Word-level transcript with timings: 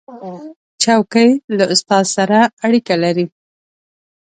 چوکۍ 0.81 1.29
له 1.57 1.65
استاد 1.73 2.05
سره 2.15 2.39
اړیکه 2.65 2.95
لري. 3.03 3.25